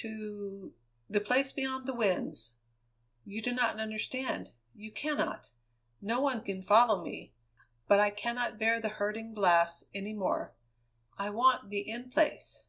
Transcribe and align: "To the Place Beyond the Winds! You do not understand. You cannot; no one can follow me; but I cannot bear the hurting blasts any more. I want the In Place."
"To 0.00 0.74
the 1.08 1.18
Place 1.18 1.50
Beyond 1.50 1.86
the 1.86 1.94
Winds! 1.94 2.52
You 3.24 3.40
do 3.40 3.52
not 3.54 3.80
understand. 3.80 4.50
You 4.74 4.92
cannot; 4.92 5.48
no 6.02 6.20
one 6.20 6.44
can 6.44 6.60
follow 6.60 7.02
me; 7.02 7.32
but 7.86 7.98
I 7.98 8.10
cannot 8.10 8.58
bear 8.58 8.82
the 8.82 8.90
hurting 8.90 9.32
blasts 9.32 9.84
any 9.94 10.12
more. 10.12 10.52
I 11.16 11.30
want 11.30 11.70
the 11.70 11.88
In 11.88 12.10
Place." 12.10 12.64